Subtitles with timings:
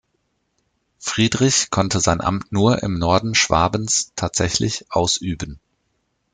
[0.97, 5.59] Friedrich konnte sein Amt nur im Norden Schwabens tatsächlich ausüben.